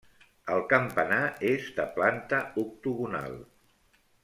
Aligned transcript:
El 0.53 0.63
campanar 0.71 1.19
és 1.51 1.67
de 1.81 1.85
planta 1.99 2.41
octogonal. 2.65 3.39